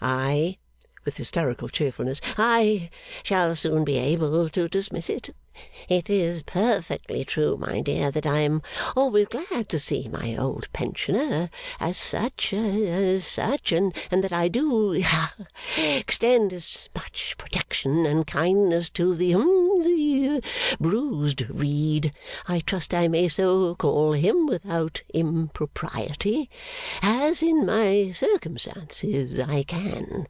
I,' 0.00 0.56
with 1.04 1.16
hysterical 1.16 1.68
cheerfulness, 1.68 2.20
'I 2.36 2.88
shall 3.24 3.56
soon 3.56 3.84
be 3.84 3.96
able 3.96 4.48
to 4.50 4.68
dismiss 4.68 5.10
it. 5.10 5.30
It 5.88 6.08
is 6.08 6.44
perfectly 6.44 7.24
true, 7.24 7.56
my 7.56 7.80
dear, 7.80 8.12
that 8.12 8.26
I 8.26 8.40
am 8.40 8.62
always 8.94 9.26
glad 9.26 9.68
to 9.70 9.80
see 9.80 10.06
my 10.06 10.36
old 10.36 10.72
pensioner 10.72 11.50
as 11.80 11.96
such, 11.96 12.52
as 12.52 13.26
such 13.26 13.72
and 13.72 13.92
that 14.12 14.32
I 14.32 14.46
do 14.46 15.00
ha 15.02 15.34
extend 15.76 16.52
as 16.52 16.88
much 16.94 17.34
protection 17.36 18.06
and 18.06 18.24
kindness 18.24 18.88
to 18.90 19.16
the 19.16 19.32
hum 19.32 19.54
the 19.82 20.42
bruised 20.80 21.48
reed 21.48 22.12
I 22.46 22.60
trust 22.60 22.92
I 22.94 23.08
may 23.08 23.26
so 23.28 23.74
call 23.74 24.12
him 24.12 24.46
without 24.46 25.02
impropriety 25.12 26.50
as 27.02 27.42
in 27.42 27.66
my 27.66 28.12
circumstances, 28.12 29.40
I 29.40 29.64
can. 29.64 30.26